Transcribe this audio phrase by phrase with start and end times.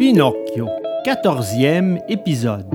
[0.00, 0.66] Pinocchio,
[1.04, 2.70] quatorzième épisode.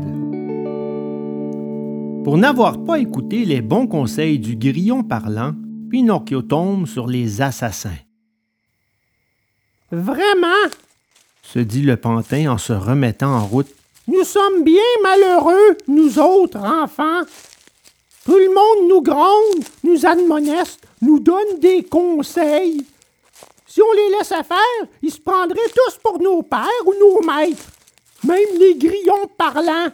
[2.23, 5.55] Pour n'avoir pas écouté les bons conseils du grillon parlant,
[5.89, 7.97] Pinocchio tombe sur les assassins.
[9.91, 10.69] Vraiment,
[11.41, 13.73] se dit le pantin en se remettant en route.
[14.07, 17.21] nous sommes bien malheureux, nous autres enfants.
[18.23, 22.85] Tout le monde nous gronde, nous admoneste, nous donne des conseils.
[23.75, 27.65] Si on les laissait faire, ils se prendraient tous pour nos pères ou nos maîtres,
[28.23, 29.89] même les grillons parlants.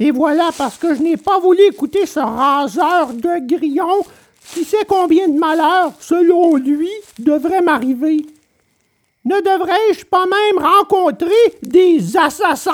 [0.00, 4.04] Et voilà parce que je n'ai pas voulu écouter ce raseur de grillons
[4.52, 8.26] qui sait combien de malheurs, selon lui, devrait m'arriver.
[9.24, 12.72] Ne devrais-je pas même rencontrer des assassins?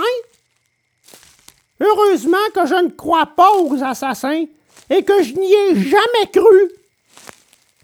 [1.80, 4.46] Heureusement que je ne crois pas aux assassins
[4.88, 6.70] et que je n'y ai jamais cru.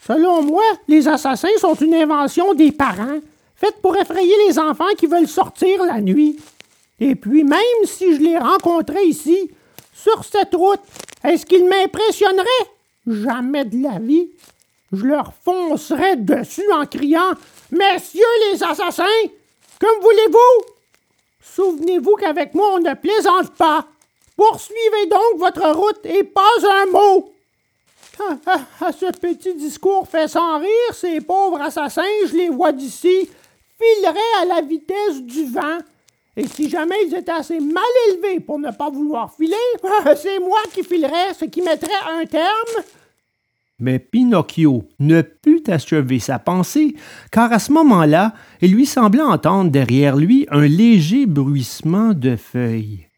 [0.06, 3.20] Selon moi, les assassins sont une invention des parents,
[3.56, 6.38] faite pour effrayer les enfants qui veulent sortir la nuit.
[6.98, 9.50] Et puis, même si je les rencontrais ici,
[9.94, 10.80] sur cette route,
[11.24, 12.46] est-ce qu'ils m'impressionneraient?
[13.06, 14.30] Jamais de la vie.
[14.92, 17.32] Je leur foncerais dessus en criant
[17.70, 19.04] Messieurs les assassins,
[19.78, 20.72] comme voulez-vous?
[21.42, 23.86] Souvenez-vous qu'avec moi, on ne plaisante pas.
[24.36, 26.40] Poursuivez donc votre route et pas
[26.82, 27.32] un mot.
[28.82, 33.28] Ah, ce petit discours fait sans rire, ces pauvres assassins, je les vois d'ici,
[33.78, 35.78] fileraient à la vitesse du vent.
[36.36, 39.56] Et si jamais ils étaient assez mal élevés pour ne pas vouloir filer,
[40.16, 42.84] c'est moi qui filerais, ce qui mettrait un terme.
[43.78, 46.94] Mais Pinocchio ne put achever sa pensée,
[47.32, 53.09] car à ce moment-là, il lui sembla entendre derrière lui un léger bruissement de feuilles.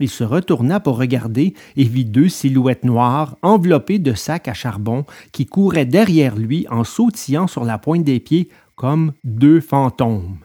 [0.00, 5.04] Il se retourna pour regarder et vit deux silhouettes noires enveloppées de sacs à charbon
[5.32, 10.38] qui couraient derrière lui en sautillant sur la pointe des pieds comme deux fantômes.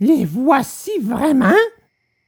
[0.00, 1.54] Les voici vraiment?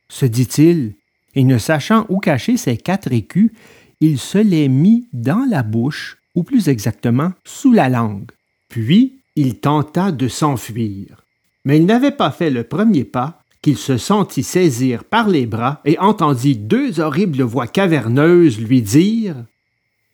[0.09, 0.95] se dit-il,
[1.35, 3.53] et ne sachant où cacher ses quatre écus,
[4.01, 8.31] il se les mit dans la bouche, ou plus exactement sous la langue.
[8.69, 11.25] Puis il tenta de s'enfuir.
[11.65, 15.81] Mais il n'avait pas fait le premier pas qu'il se sentit saisir par les bras
[15.85, 19.37] et entendit deux horribles voix caverneuses lui dire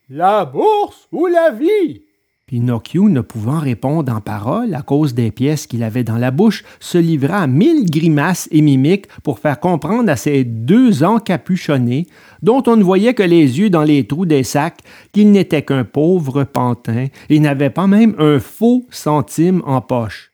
[0.09, 2.01] La bourse ou la vie?
[2.47, 6.63] Pinocchio, ne pouvant répondre en paroles à cause des pièces qu'il avait dans la bouche,
[6.79, 12.05] se livra à mille grimaces et mimiques pour faire comprendre à ces deux encapuchonnés,
[12.43, 14.81] dont on ne voyait que les yeux dans les trous des sacs,
[15.11, 20.31] qu'il n'était qu'un pauvre pantin et n'avait pas même un faux centime en poche.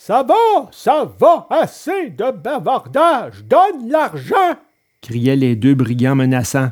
[0.00, 4.54] Ça va, ça va, assez de bavardage, donne l'argent!
[5.02, 6.70] criaient les deux brigands menaçants.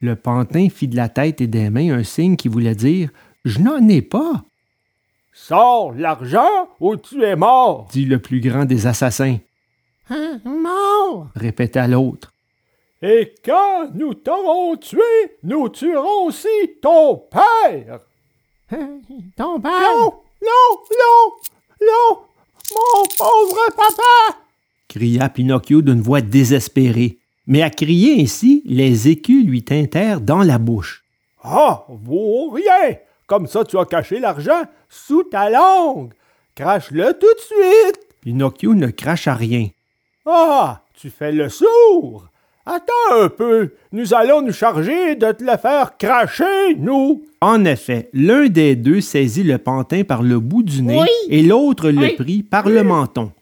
[0.00, 3.10] Le pantin fit de la tête et des mains un signe qui voulait dire
[3.44, 4.42] je n'en ai pas.
[5.32, 9.38] Sors l'argent ou tu es mort, dit le plus grand des assassins.
[10.10, 12.32] Hein, mort, répéta l'autre.
[13.00, 15.00] Et quand nous t'aurons tué,
[15.44, 16.48] nous tuerons aussi
[16.82, 18.00] ton père.
[18.72, 18.98] Hein,
[19.36, 19.70] ton père?
[19.70, 20.12] Non,
[20.42, 21.32] non, non,
[21.86, 22.18] non,
[22.74, 24.38] mon pauvre papa!
[24.94, 27.18] cria Pinocchio d'une voix désespérée.
[27.46, 31.04] Mais à crier ainsi, les écus lui tintèrent dans la bouche.
[31.42, 32.96] Ah, vaut rien!
[33.26, 36.12] Comme ça, tu as caché l'argent sous ta langue.
[36.54, 38.00] Crache-le tout de suite.
[38.20, 39.68] Pinocchio ne cracha rien.
[40.24, 42.28] Ah, tu fais le sourd.
[42.66, 47.22] Attends un peu, nous allons nous charger de te le faire cracher, nous.
[47.42, 51.90] En effet, l'un des deux saisit le pantin par le bout du nez et l'autre
[51.90, 53.32] le prit par le menton.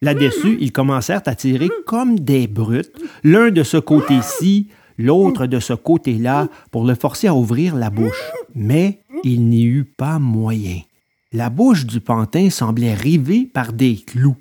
[0.00, 5.74] Là-dessus, ils commencèrent à tirer comme des brutes, l'un de ce côté-ci, l'autre de ce
[5.74, 8.32] côté-là, pour le forcer à ouvrir la bouche.
[8.54, 10.78] Mais il n'y eut pas moyen.
[11.34, 14.36] La bouche du pantin semblait rivée par des clous.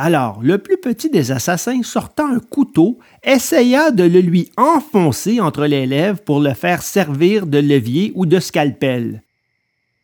[0.00, 5.66] Alors, le plus petit des assassins, sortant un couteau, essaya de le lui enfoncer entre
[5.66, 9.24] les lèvres pour le faire servir de levier ou de scalpel.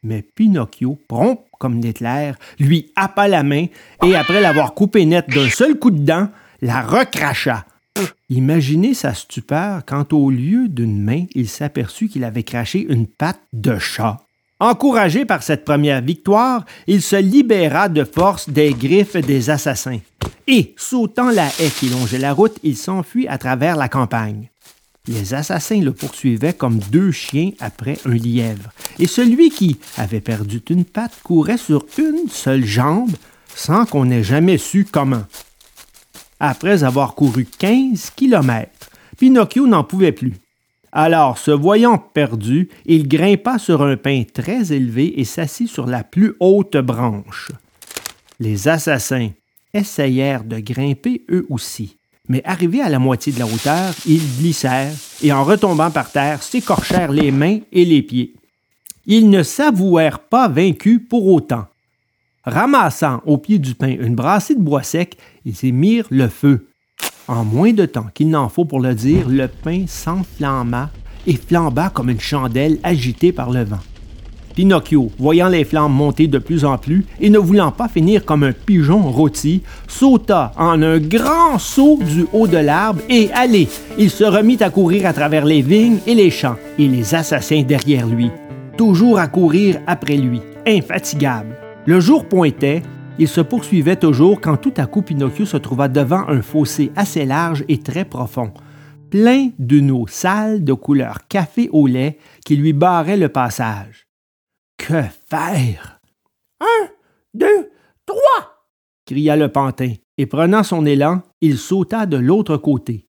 [0.03, 3.67] Mais Pinocchio, prompt comme l'éclair, lui happa la main
[4.05, 6.29] et, après l'avoir coupée nette d'un seul coup de dent,
[6.61, 7.65] la recracha.
[8.29, 13.41] Imaginez sa stupeur quand au lieu d'une main, il s'aperçut qu'il avait craché une patte
[13.53, 14.24] de chat.
[14.65, 20.01] Encouragé par cette première victoire, il se libéra de force des griffes des assassins.
[20.47, 24.49] Et, sautant la haie qui longeait la route, il s'enfuit à travers la campagne.
[25.07, 30.63] Les assassins le poursuivaient comme deux chiens après un lièvre, et celui qui avait perdu
[30.71, 33.13] une patte courait sur une seule jambe
[33.55, 35.25] sans qu'on ait jamais su comment
[36.41, 38.89] après avoir couru 15 kilomètres.
[39.19, 40.33] Pinocchio n'en pouvait plus.
[40.97, 46.05] Alors, se voyant perdu, il grimpa sur un pin très élevé et s'assit sur la
[46.05, 47.51] plus haute branche.
[48.39, 49.31] Les assassins,
[49.75, 51.99] essayèrent de grimper eux aussi.
[52.29, 56.43] Mais arrivés à la moitié de la hauteur, ils glissèrent et en retombant par terre,
[56.43, 58.35] s'écorchèrent les mains et les pieds.
[59.05, 61.67] Ils ne s'avouèrent pas vaincus pour autant.
[62.45, 66.69] Ramassant au pied du pain une brassée de bois sec, ils y mirent le feu.
[67.27, 70.91] En moins de temps qu'il n'en faut pour le dire, le pain s'enflamma
[71.27, 73.79] et flamba comme une chandelle agitée par le vent.
[74.55, 78.45] Pinocchio, voyant les flammes monter de plus en plus et ne voulant pas finir comme
[78.45, 83.69] un pigeon rôti, sauta en un grand saut du haut de l'arbre et allez,
[83.99, 87.63] il se remit à courir à travers les vignes et les champs et les assassins
[87.63, 88.31] derrière lui,
[88.77, 91.57] toujours à courir après lui, infatigable.
[91.87, 92.83] Le jour pointait,
[93.19, 97.25] il se poursuivait toujours quand tout à coup Pinocchio se trouva devant un fossé assez
[97.25, 98.53] large et très profond,
[99.11, 104.09] plein d'une eau sale de couleur café au lait qui lui barrait le passage.
[104.77, 106.01] Que faire?
[106.61, 106.89] Un,
[107.35, 107.71] deux,
[108.05, 108.67] trois!
[109.07, 113.07] cria le pantin, et prenant son élan, il sauta de l'autre côté.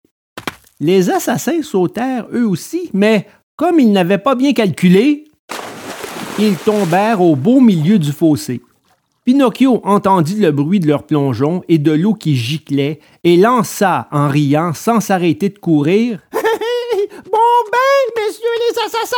[0.79, 5.23] Les assassins sautèrent eux aussi, mais comme ils n'avaient pas bien calculé,
[6.37, 8.61] ils tombèrent au beau milieu du fossé.
[9.25, 14.27] Pinocchio entendit le bruit de leur plongeon et de l'eau qui giclait et lança en
[14.27, 16.19] riant sans s'arrêter de courir.
[16.31, 17.39] bon
[17.71, 19.15] ben, messieurs les assassins!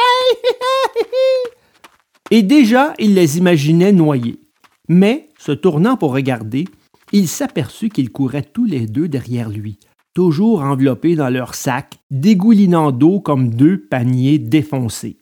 [2.31, 4.39] et déjà il les imaginait noyés.
[4.87, 6.63] Mais, se tournant pour regarder,
[7.11, 9.77] il s'aperçut qu'ils couraient tous les deux derrière lui,
[10.13, 15.19] toujours enveloppés dans leur sac, dégoulinant d'eau comme deux paniers défoncés.